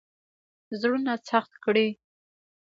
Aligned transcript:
زړونه 0.79 1.13
سخت 1.29 1.53
کړي. 1.63 1.87